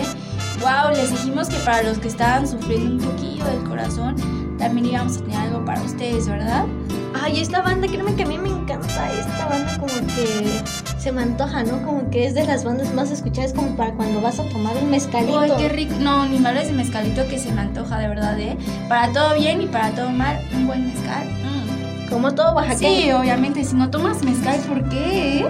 Wow, 0.59 0.93
les 0.93 1.09
dijimos 1.09 1.47
que 1.47 1.55
para 1.59 1.83
los 1.83 1.99
que 1.99 2.09
estaban 2.09 2.45
sufriendo 2.49 2.95
un 2.95 3.11
poquillo 3.11 3.45
del 3.45 3.63
corazón, 3.63 4.17
también 4.57 4.87
íbamos 4.87 5.15
a 5.15 5.21
tener 5.21 5.37
algo 5.37 5.63
para 5.63 5.81
ustedes, 5.83 6.27
¿verdad? 6.27 6.65
Ay, 7.13 7.39
esta 7.39 7.61
banda, 7.61 7.87
créeme 7.87 8.13
que 8.13 8.23
a 8.23 8.27
mí 8.27 8.37
me 8.37 8.49
encanta. 8.49 9.09
Esta 9.13 9.47
banda 9.47 9.77
como 9.79 9.93
que 10.15 10.61
se 10.97 11.12
me 11.12 11.21
antoja, 11.21 11.63
¿no? 11.63 11.83
Como 11.83 12.10
que 12.10 12.25
es 12.25 12.33
de 12.33 12.45
las 12.45 12.63
bandas 12.63 12.93
más 12.93 13.12
escuchadas 13.12 13.53
como 13.53 13.75
para 13.75 13.93
cuando 13.93 14.21
vas 14.21 14.39
a 14.39 14.43
tomar 14.49 14.75
un 14.77 14.89
mezcalito. 14.89 15.39
Ay, 15.39 15.51
qué 15.57 15.69
rico. 15.69 15.93
No, 15.99 16.25
ni 16.25 16.39
me 16.39 16.49
hables 16.49 16.67
de 16.67 16.73
mezcalito 16.73 17.27
que 17.27 17.38
se 17.38 17.51
me 17.51 17.62
antoja, 17.62 17.99
de 17.99 18.07
verdad, 18.07 18.39
¿eh? 18.39 18.57
Para 18.89 19.12
todo 19.12 19.36
bien 19.36 19.62
y 19.62 19.67
para 19.67 19.91
todo 19.91 20.10
mal, 20.10 20.39
un 20.53 20.67
buen 20.67 20.88
mezcal. 20.88 21.27
Mm. 21.27 22.10
Como 22.10 22.33
todo 22.33 22.55
oaxaqueño. 22.55 23.01
Sí, 23.01 23.12
obviamente, 23.12 23.63
si 23.63 23.75
no 23.75 23.89
tomas 23.89 24.23
mezcal, 24.23 24.60
¿por 24.62 24.88
qué? 24.89 25.47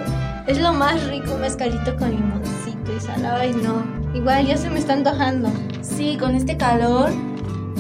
Es 0.48 0.60
lo 0.60 0.74
más 0.74 1.06
rico, 1.08 1.34
un 1.34 1.42
mezcalito 1.42 1.96
con 1.98 2.12
limoncito 2.12 2.96
y 2.96 3.00
sal. 3.00 3.26
Ay, 3.26 3.54
no. 3.54 3.84
Igual 4.14 4.48
ya 4.48 4.58
se 4.58 4.70
me 4.70 4.80
está 4.80 4.94
antojando. 4.94 5.50
Sí, 5.82 6.18
con 6.18 6.36
este 6.36 6.58
calor, 6.58 7.12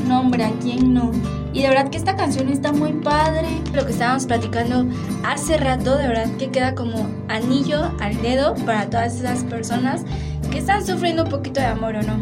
no, 0.08 0.21
hombre, 0.21 0.45
¿a 0.45 0.51
quién 0.62 0.93
no? 0.93 1.12
Y 1.58 1.63
de 1.63 1.70
verdad 1.70 1.89
que 1.89 1.98
esta 1.98 2.15
canción 2.15 2.50
está 2.50 2.72
muy 2.72 2.93
padre. 2.93 3.48
Lo 3.74 3.84
que 3.84 3.91
estábamos 3.91 4.28
platicando 4.28 4.86
hace 5.26 5.58
rato, 5.58 5.98
de 5.98 6.08
verdad 6.08 6.30
que 6.38 6.52
queda 6.52 6.76
como 6.76 7.10
anillo 7.30 7.91
al 8.00 8.22
dedo 8.22 8.54
para 8.63 8.88
todas 8.91 9.15
esas 9.15 9.43
personas 9.43 10.04
que 10.52 10.60
están 10.60 10.86
sufriendo 10.86 11.24
un 11.24 11.30
poquito 11.32 11.60
de 11.60 11.65
amor 11.65 11.96
o 11.96 12.04
no. 12.04 12.20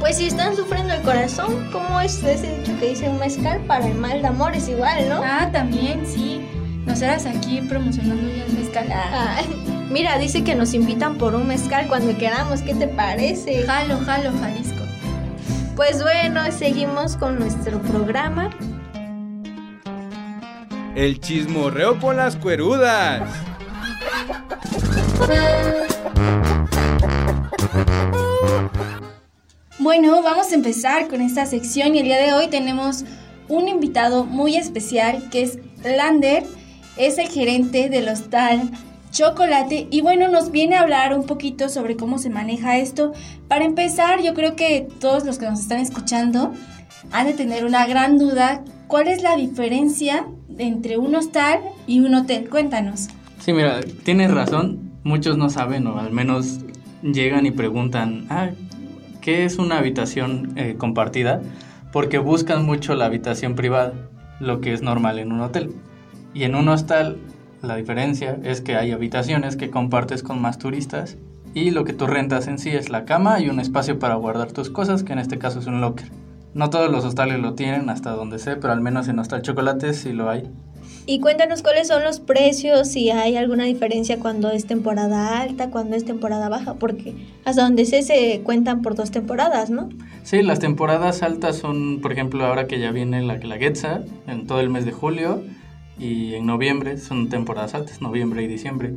Pues 0.00 0.16
si 0.16 0.28
están 0.28 0.56
sufriendo 0.56 0.94
el 0.94 1.02
corazón, 1.02 1.68
¿cómo 1.72 2.00
es 2.00 2.22
ese 2.22 2.56
dicho 2.56 2.72
que 2.80 2.88
dice 2.88 3.06
un 3.06 3.18
mezcal 3.18 3.60
para 3.66 3.86
el 3.86 3.96
mal 3.96 4.22
de 4.22 4.28
amor? 4.28 4.56
Es 4.56 4.66
igual, 4.66 5.10
¿no? 5.10 5.20
Ah, 5.22 5.50
también, 5.52 6.06
sí. 6.06 6.40
Nos 6.86 7.02
eras 7.02 7.26
aquí 7.26 7.60
promocionando 7.68 8.26
ya 8.34 8.46
el 8.46 8.52
mezcal. 8.54 8.86
Ah. 8.90 9.42
Mira, 9.90 10.16
dice 10.16 10.42
que 10.42 10.54
nos 10.54 10.72
invitan 10.72 11.18
por 11.18 11.34
un 11.34 11.46
mezcal 11.46 11.86
cuando 11.86 12.16
queramos. 12.16 12.62
¿Qué 12.62 12.74
te 12.74 12.88
parece? 12.88 13.62
Jalo, 13.66 13.98
jalo, 13.98 14.30
Jalisco. 14.40 14.73
Pues 15.76 16.00
bueno, 16.00 16.40
seguimos 16.52 17.16
con 17.16 17.38
nuestro 17.38 17.80
programa. 17.82 18.50
El 20.94 21.20
chismorreo 21.20 21.98
con 21.98 22.16
las 22.16 22.36
cuerudas. 22.36 23.28
Bueno, 29.80 30.22
vamos 30.22 30.52
a 30.52 30.54
empezar 30.54 31.08
con 31.08 31.20
esta 31.20 31.44
sección 31.44 31.96
y 31.96 31.98
el 31.98 32.04
día 32.04 32.18
de 32.18 32.32
hoy 32.32 32.46
tenemos 32.46 33.04
un 33.48 33.66
invitado 33.66 34.24
muy 34.24 34.56
especial 34.56 35.28
que 35.30 35.42
es 35.42 35.58
Lander, 35.82 36.44
es 36.96 37.18
el 37.18 37.28
gerente 37.28 37.88
del 37.88 38.08
hostal 38.08 38.70
Chocolate 39.14 39.86
y 39.92 40.00
bueno, 40.00 40.26
nos 40.26 40.50
viene 40.50 40.74
a 40.74 40.80
hablar 40.80 41.16
un 41.16 41.24
poquito 41.24 41.68
sobre 41.68 41.96
cómo 41.96 42.18
se 42.18 42.30
maneja 42.30 42.78
esto. 42.78 43.12
Para 43.46 43.64
empezar, 43.64 44.20
yo 44.20 44.34
creo 44.34 44.56
que 44.56 44.88
todos 44.98 45.24
los 45.24 45.38
que 45.38 45.46
nos 45.48 45.60
están 45.60 45.78
escuchando 45.78 46.52
han 47.12 47.28
de 47.28 47.34
tener 47.34 47.64
una 47.64 47.86
gran 47.86 48.18
duda, 48.18 48.64
¿cuál 48.88 49.06
es 49.06 49.22
la 49.22 49.36
diferencia 49.36 50.26
entre 50.58 50.98
un 50.98 51.14
hostal 51.14 51.60
y 51.86 52.00
un 52.00 52.12
hotel? 52.12 52.50
Cuéntanos. 52.50 53.06
Sí, 53.38 53.52
mira, 53.52 53.82
tienes 54.02 54.32
razón, 54.32 54.90
muchos 55.04 55.36
no 55.36 55.48
saben 55.48 55.86
o 55.86 56.00
al 56.00 56.10
menos 56.10 56.58
llegan 57.02 57.46
y 57.46 57.52
preguntan, 57.52 58.26
ah, 58.30 58.50
¿qué 59.20 59.44
es 59.44 59.58
una 59.58 59.78
habitación 59.78 60.54
eh, 60.56 60.74
compartida? 60.76 61.40
Porque 61.92 62.18
buscan 62.18 62.66
mucho 62.66 62.96
la 62.96 63.04
habitación 63.04 63.54
privada, 63.54 63.92
lo 64.40 64.60
que 64.60 64.72
es 64.72 64.82
normal 64.82 65.20
en 65.20 65.30
un 65.30 65.40
hotel. 65.40 65.72
Y 66.34 66.42
en 66.42 66.56
un 66.56 66.68
hostal 66.68 67.18
la 67.64 67.76
diferencia 67.76 68.38
es 68.42 68.60
que 68.60 68.76
hay 68.76 68.92
habitaciones 68.92 69.56
que 69.56 69.70
compartes 69.70 70.22
con 70.22 70.40
más 70.40 70.58
turistas 70.58 71.16
y 71.54 71.70
lo 71.70 71.84
que 71.84 71.92
tú 71.92 72.06
rentas 72.06 72.48
en 72.48 72.58
sí 72.58 72.70
es 72.70 72.90
la 72.90 73.04
cama 73.04 73.40
y 73.40 73.48
un 73.48 73.60
espacio 73.60 73.98
para 73.98 74.16
guardar 74.16 74.52
tus 74.52 74.70
cosas, 74.70 75.02
que 75.02 75.12
en 75.12 75.18
este 75.18 75.38
caso 75.38 75.60
es 75.60 75.66
un 75.66 75.80
locker. 75.80 76.10
No 76.52 76.70
todos 76.70 76.90
los 76.90 77.04
hostales 77.04 77.40
lo 77.40 77.54
tienen, 77.54 77.90
hasta 77.90 78.10
donde 78.10 78.38
sé, 78.38 78.56
pero 78.56 78.72
al 78.72 78.80
menos 78.80 79.08
en 79.08 79.18
Hostal 79.18 79.42
Chocolates 79.42 79.98
sí 79.98 80.12
lo 80.12 80.30
hay. 80.30 80.48
Y 81.06 81.20
cuéntanos 81.20 81.62
cuáles 81.62 81.88
son 81.88 82.02
los 82.02 82.18
precios, 82.20 82.88
si 82.88 83.10
hay 83.10 83.36
alguna 83.36 83.64
diferencia 83.64 84.18
cuando 84.18 84.50
es 84.50 84.66
temporada 84.66 85.40
alta, 85.40 85.70
cuando 85.70 85.96
es 85.96 86.04
temporada 86.04 86.48
baja, 86.48 86.74
porque 86.74 87.14
hasta 87.44 87.62
donde 87.62 87.84
sé 87.84 88.02
se 88.02 88.40
cuentan 88.42 88.82
por 88.82 88.94
dos 88.94 89.10
temporadas, 89.10 89.68
¿no? 89.68 89.90
Sí, 90.22 90.42
las 90.42 90.60
temporadas 90.60 91.22
altas 91.22 91.56
son, 91.56 92.00
por 92.00 92.12
ejemplo, 92.12 92.46
ahora 92.46 92.66
que 92.66 92.80
ya 92.80 92.90
viene 92.90 93.20
la 93.22 93.36
Guelaguetza, 93.36 94.00
en 94.26 94.46
todo 94.46 94.60
el 94.60 94.70
mes 94.70 94.86
de 94.86 94.92
julio, 94.92 95.42
y 95.98 96.34
en 96.34 96.46
noviembre 96.46 96.98
son 96.98 97.28
temporadas 97.28 97.74
altas, 97.74 98.00
noviembre 98.00 98.42
y 98.42 98.48
diciembre. 98.48 98.94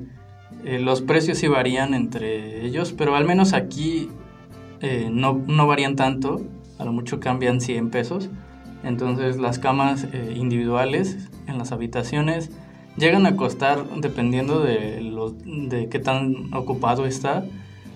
Eh, 0.64 0.80
los 0.80 1.02
precios 1.02 1.38
sí 1.38 1.48
varían 1.48 1.94
entre 1.94 2.66
ellos, 2.66 2.94
pero 2.98 3.16
al 3.16 3.26
menos 3.26 3.54
aquí 3.54 4.10
eh, 4.82 5.10
no, 5.12 5.42
no, 5.48 5.68
varían 5.68 5.96
tanto, 5.96 6.42
a 6.78 6.86
lo 6.86 6.92
mucho 6.92 7.20
cambian 7.20 7.62
100 7.62 7.90
pesos. 7.90 8.30
Entonces 8.84 9.38
las 9.38 9.60
camas 9.60 10.08
eh, 10.14 10.34
individuales 10.36 11.30
en 11.48 11.58
las 11.58 11.72
habitaciones 11.72 12.52
llegan 12.98 13.26
a 13.26 13.36
costar, 13.36 13.84
dependiendo 13.98 14.62
de, 14.62 15.02
los, 15.02 15.34
de 15.44 15.88
qué 15.90 16.00
tan 16.00 16.54
ocupado 16.54 17.06
está, 17.06 17.46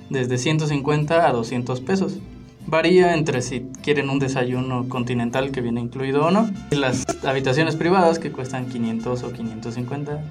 desde 0.10 0.38
150 0.38 1.28
a 1.28 1.32
200 1.32 1.82
pesos. 1.82 2.20
Varía 2.68 3.14
entre 3.14 3.42
si 3.42 3.68
quieren 3.82 4.10
un 4.10 4.20
desayuno 4.20 4.88
continental 4.88 5.52
que 5.52 5.62
viene 5.62 5.82
incluido 5.82 6.26
o 6.26 6.32
no. 6.32 6.50
Y 6.72 6.76
las 6.76 7.06
habitaciones 7.26 7.76
privadas 7.76 8.20
que 8.20 8.32
cuestan 8.32 8.68
500 8.68 9.24
o 9.24 9.34
550. 9.34 10.24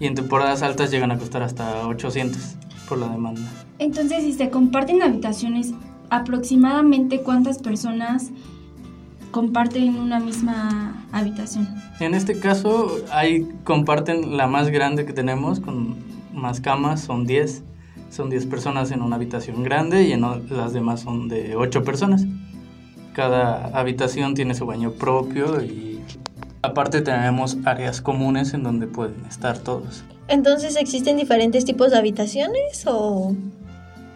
Y 0.00 0.06
en 0.06 0.14
temporadas 0.14 0.62
altas 0.62 0.90
llegan 0.90 1.10
a 1.10 1.18
costar 1.18 1.42
hasta 1.42 1.86
800 1.86 2.56
por 2.88 2.98
la 2.98 3.08
demanda. 3.08 3.42
Entonces, 3.78 4.22
si 4.24 4.32
se 4.32 4.50
comparten 4.50 5.02
habitaciones, 5.02 5.72
aproximadamente 6.10 7.20
cuántas 7.20 7.58
personas 7.58 8.30
comparten 9.30 9.96
una 9.96 10.20
misma 10.20 11.04
habitación. 11.12 11.68
En 12.00 12.14
este 12.14 12.38
caso, 12.38 12.98
hay 13.10 13.48
comparten 13.64 14.36
la 14.36 14.46
más 14.46 14.68
grande 14.68 15.04
que 15.06 15.12
tenemos 15.12 15.60
con 15.60 15.96
más 16.32 16.60
camas, 16.60 17.00
son 17.00 17.26
10 17.26 17.62
son 18.14 18.30
10 18.30 18.46
personas 18.46 18.92
en 18.92 19.02
una 19.02 19.16
habitación 19.16 19.64
grande 19.64 20.04
y 20.04 20.12
en 20.12 20.22
las 20.22 20.72
demás 20.72 21.00
son 21.00 21.28
de 21.28 21.56
8 21.56 21.82
personas. 21.82 22.24
Cada 23.12 23.66
habitación 23.78 24.34
tiene 24.34 24.54
su 24.54 24.66
baño 24.66 24.92
propio 24.92 25.60
y 25.62 26.00
aparte 26.62 27.00
tenemos 27.00 27.58
áreas 27.64 28.00
comunes 28.00 28.54
en 28.54 28.62
donde 28.62 28.86
pueden 28.86 29.24
estar 29.26 29.58
todos. 29.58 30.04
Entonces, 30.28 30.76
¿existen 30.76 31.16
diferentes 31.16 31.64
tipos 31.64 31.90
de 31.90 31.98
habitaciones 31.98 32.84
o 32.86 33.34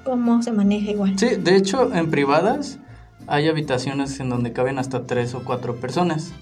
cómo 0.05 0.43
se 0.43 0.53
maneja 0.53 0.93
igual? 0.93 1.19
Sí, 1.19 1.31
de 1.37 1.57
hecho, 1.57 1.93
en 1.93 2.11
privadas 2.11 2.79
hay 3.27 3.49
habitaciones 3.49 4.21
en 4.21 4.31
donde 4.31 4.53
caben 4.53 4.79
hasta 4.79 5.07
3 5.07 5.35
o 5.35 5.45
4 5.45 5.77
personas. 5.81 6.33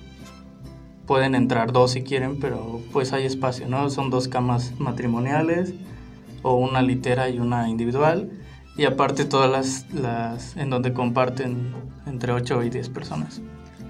Pueden 1.07 1.35
entrar 1.35 1.73
dos 1.73 1.93
si 1.93 2.03
quieren, 2.03 2.39
pero 2.39 2.81
pues 2.93 3.13
hay 3.15 3.25
espacio, 3.25 3.67
¿no? 3.67 3.89
Son 3.89 4.11
dos 4.11 4.29
camas 4.29 4.73
matrimoniales 4.79 5.73
o 6.47 6.55
una 6.55 6.81
litera 6.81 7.29
y 7.29 7.41
una 7.41 7.69
individual. 7.69 8.31
Y 8.77 8.85
aparte 8.85 9.25
todas 9.25 9.51
las, 9.51 9.93
las 9.93 10.57
en 10.57 10.71
donde 10.71 10.93
comparten 10.93 11.75
entre 12.07 12.33
8 12.33 12.63
y 12.63 12.71
10 12.71 12.89
personas. 12.91 13.41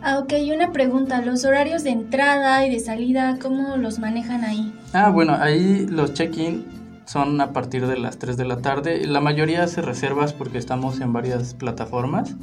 Ah, 0.02 0.18
ok, 0.20 0.32
y 0.40 0.52
una 0.52 0.72
pregunta, 0.72 1.20
¿los 1.20 1.44
horarios 1.44 1.84
de 1.84 1.90
entrada 1.90 2.64
y 2.64 2.70
de 2.70 2.80
salida, 2.80 3.38
cómo 3.42 3.76
los 3.76 3.98
manejan 3.98 4.44
ahí? 4.44 4.72
Ah, 4.94 5.10
bueno, 5.10 5.36
ahí 5.38 5.86
los 5.86 6.14
check-in 6.14 6.64
son 7.04 7.40
a 7.40 7.52
partir 7.52 7.86
de 7.86 7.98
las 7.98 8.18
3 8.18 8.36
de 8.36 8.44
la 8.46 8.62
tarde. 8.62 9.06
La 9.06 9.20
mayoría 9.20 9.64
hace 9.64 9.82
reservas 9.82 10.32
porque 10.32 10.56
estamos 10.56 11.00
en 11.00 11.12
varias 11.12 11.52
plataformas. 11.52 12.36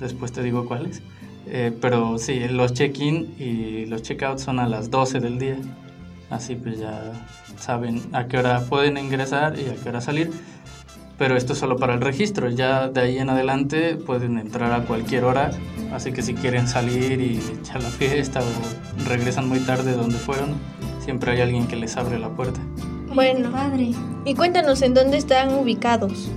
Después 0.00 0.32
te 0.32 0.42
digo 0.42 0.66
cuáles. 0.66 1.02
Eh, 1.46 1.72
pero 1.80 2.18
sí, 2.18 2.40
los 2.48 2.74
check-in 2.74 3.34
y 3.38 3.86
los 3.86 4.02
check-out 4.02 4.38
son 4.38 4.58
a 4.58 4.68
las 4.68 4.90
12 4.90 5.20
del 5.20 5.38
día. 5.38 5.56
Así 6.30 6.56
pues 6.56 6.78
ya 6.78 7.12
saben 7.58 8.02
a 8.12 8.26
qué 8.26 8.38
hora 8.38 8.60
pueden 8.60 8.98
ingresar 8.98 9.58
y 9.58 9.68
a 9.68 9.74
qué 9.74 9.88
hora 9.88 10.00
salir. 10.00 10.30
Pero 11.18 11.36
esto 11.36 11.54
es 11.54 11.58
solo 11.58 11.78
para 11.78 11.94
el 11.94 12.02
registro, 12.02 12.50
ya 12.50 12.88
de 12.88 13.00
ahí 13.00 13.18
en 13.18 13.30
adelante 13.30 13.96
pueden 13.96 14.38
entrar 14.38 14.72
a 14.72 14.84
cualquier 14.84 15.24
hora, 15.24 15.50
así 15.94 16.12
que 16.12 16.20
si 16.20 16.34
quieren 16.34 16.68
salir 16.68 17.22
y 17.22 17.40
echar 17.58 17.82
la 17.82 17.88
fiesta 17.88 18.40
o 18.40 19.08
regresan 19.08 19.48
muy 19.48 19.60
tarde 19.60 19.92
donde 19.92 20.18
fueron, 20.18 20.56
siempre 21.00 21.32
hay 21.32 21.40
alguien 21.40 21.68
que 21.68 21.76
les 21.76 21.96
abre 21.96 22.18
la 22.18 22.28
puerta. 22.28 22.60
Bueno, 23.14 23.50
padre. 23.50 23.92
Y 24.26 24.34
cuéntanos 24.34 24.82
en 24.82 24.92
dónde 24.92 25.16
están 25.16 25.54
ubicados. 25.54 26.30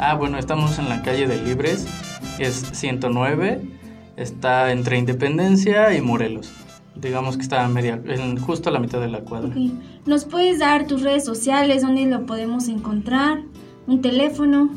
Ah, 0.00 0.14
bueno, 0.14 0.36
estamos 0.36 0.80
en 0.80 0.88
la 0.88 1.02
calle 1.02 1.28
de 1.28 1.40
Libres, 1.40 1.86
es 2.40 2.70
109, 2.72 3.60
está 4.16 4.72
entre 4.72 4.98
Independencia 4.98 5.94
y 5.94 6.00
Morelos 6.00 6.52
digamos 6.96 7.36
que 7.36 7.42
está 7.42 7.66
media, 7.68 8.00
en, 8.06 8.36
justo 8.38 8.68
a 8.70 8.72
la 8.72 8.80
mitad 8.80 9.00
de 9.00 9.08
la 9.08 9.20
cuadra. 9.20 9.54
¿Nos 10.06 10.24
puedes 10.24 10.58
dar 10.58 10.86
tus 10.86 11.02
redes 11.02 11.24
sociales, 11.24 11.82
dónde 11.82 12.06
lo 12.06 12.26
podemos 12.26 12.68
encontrar? 12.68 13.42
¿Un 13.86 14.00
teléfono? 14.00 14.70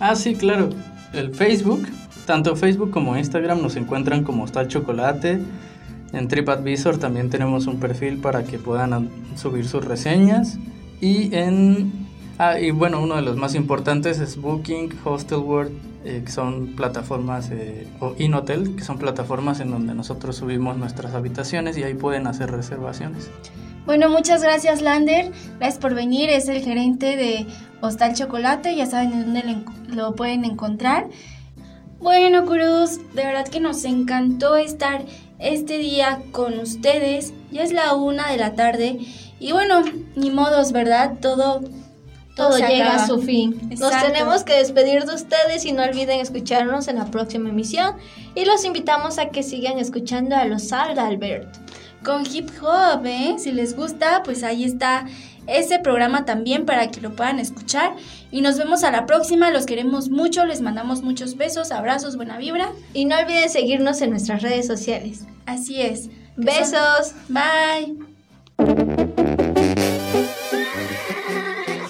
Ah, 0.00 0.14
sí, 0.14 0.34
claro. 0.34 0.70
El 1.12 1.34
Facebook 1.34 1.86
tanto 2.24 2.56
Facebook 2.56 2.90
como 2.90 3.16
Instagram 3.16 3.60
nos 3.60 3.76
encuentran 3.76 4.24
como 4.24 4.44
Hostal 4.44 4.68
Chocolate. 4.68 5.40
En 6.12 6.28
TripAdvisor 6.28 6.98
también 6.98 7.28
tenemos 7.28 7.66
un 7.66 7.78
perfil 7.78 8.18
para 8.18 8.44
que 8.44 8.58
puedan 8.58 9.10
subir 9.36 9.66
sus 9.66 9.84
reseñas. 9.84 10.58
Y 11.00 11.34
en. 11.34 11.92
Ah, 12.38 12.58
y 12.58 12.70
bueno, 12.70 13.00
uno 13.00 13.16
de 13.16 13.22
los 13.22 13.36
más 13.36 13.54
importantes 13.54 14.20
es 14.20 14.36
Booking, 14.36 14.92
Hostelworld, 15.04 15.72
eh, 16.04 16.22
que 16.24 16.30
son 16.30 16.76
plataformas, 16.76 17.50
eh, 17.50 17.86
o 17.98 18.14
InHotel, 18.18 18.76
que 18.76 18.84
son 18.84 18.98
plataformas 18.98 19.60
en 19.60 19.70
donde 19.70 19.94
nosotros 19.94 20.36
subimos 20.36 20.76
nuestras 20.76 21.14
habitaciones 21.14 21.78
y 21.78 21.82
ahí 21.82 21.94
pueden 21.94 22.26
hacer 22.26 22.50
reservaciones. 22.50 23.30
Bueno, 23.86 24.10
muchas 24.10 24.42
gracias 24.42 24.82
Lander, 24.82 25.32
gracias 25.58 25.78
por 25.78 25.94
venir, 25.94 26.30
es 26.30 26.48
el 26.48 26.62
gerente 26.62 27.16
de 27.16 27.46
Hostal 27.80 28.14
Chocolate, 28.14 28.76
ya 28.76 28.86
saben 28.86 29.12
en 29.12 29.24
dónde 29.24 29.64
lo 29.88 30.14
pueden 30.14 30.44
encontrar. 30.44 31.08
Bueno, 32.00 32.44
Cruz, 32.44 32.98
de 33.14 33.24
verdad 33.24 33.48
que 33.48 33.60
nos 33.60 33.84
encantó 33.84 34.56
estar 34.56 35.06
este 35.38 35.78
día 35.78 36.20
con 36.32 36.58
ustedes, 36.58 37.32
ya 37.50 37.62
es 37.62 37.72
la 37.72 37.94
una 37.94 38.30
de 38.30 38.36
la 38.36 38.54
tarde 38.54 38.98
y 39.40 39.52
bueno, 39.52 39.82
ni 40.16 40.30
modos, 40.30 40.72
¿verdad? 40.72 41.18
Todo 41.20 41.62
todo 42.34 42.58
llega 42.58 42.96
a 42.96 43.06
su 43.06 43.20
fin. 43.20 43.60
Nos 43.78 44.02
tenemos 44.02 44.42
que 44.42 44.54
despedir 44.54 45.04
de 45.04 45.14
ustedes 45.14 45.64
y 45.64 45.72
no 45.72 45.84
olviden 45.84 46.20
escucharnos 46.20 46.88
en 46.88 46.96
la 46.96 47.06
próxima 47.06 47.50
emisión. 47.50 47.96
Y 48.34 48.44
los 48.44 48.64
invitamos 48.64 49.18
a 49.18 49.30
que 49.30 49.42
sigan 49.42 49.78
escuchando 49.78 50.36
a 50.36 50.44
los 50.44 50.68
Salda 50.68 51.06
Albert 51.06 51.56
con 52.04 52.24
hip 52.26 52.50
hop, 52.62 53.06
¿eh? 53.06 53.36
Si 53.38 53.50
les 53.50 53.74
gusta, 53.74 54.22
pues 54.24 54.44
ahí 54.44 54.64
está 54.64 55.06
ese 55.46 55.78
programa 55.78 56.24
también 56.24 56.66
para 56.66 56.90
que 56.90 57.00
lo 57.00 57.14
puedan 57.16 57.38
escuchar. 57.38 57.96
Y 58.30 58.40
nos 58.40 58.58
vemos 58.58 58.84
a 58.84 58.90
la 58.90 59.06
próxima, 59.06 59.50
los 59.50 59.66
queremos 59.66 60.10
mucho, 60.10 60.44
les 60.44 60.60
mandamos 60.60 61.02
muchos 61.02 61.36
besos, 61.36 61.72
abrazos, 61.72 62.16
buena 62.16 62.38
vibra. 62.38 62.70
Y 62.92 63.06
no 63.06 63.16
olviden 63.18 63.50
seguirnos 63.50 64.00
en 64.02 64.10
nuestras 64.10 64.42
redes 64.42 64.66
sociales. 64.66 65.24
Así 65.46 65.80
es. 65.80 66.10
Besos. 66.36 67.14
Bye. 67.28 68.13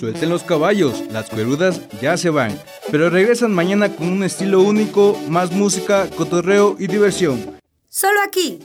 Suelten 0.05 0.29
los 0.29 0.43
caballos, 0.43 1.03
las 1.11 1.31
cuerudas 1.31 1.81
ya 2.03 2.19
se 2.19 2.29
van, 2.29 2.61
pero 2.90 3.09
regresan 3.09 3.55
mañana 3.55 3.97
con 3.97 4.09
un 4.09 4.23
estilo 4.23 4.61
único, 4.61 5.19
más 5.31 5.51
música, 5.53 6.11
cotorreo 6.11 6.77
y 6.79 6.88
diversión. 6.88 7.59
Solo 7.88 8.21
aquí, 8.23 8.59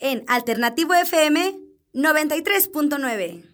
en 0.00 0.22
Alternativo 0.26 0.92
FM 0.92 1.58
93.9. 1.94 3.51